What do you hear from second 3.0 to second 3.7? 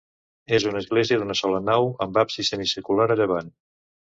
a llevant.